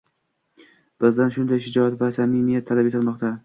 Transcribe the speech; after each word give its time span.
Bizdan 1.05 1.31
shunday 1.37 1.63
shijoat 1.67 2.01
va... 2.03 2.11
samimiyat 2.19 2.69
talab 2.71 2.93
etilmoqda. 2.95 3.37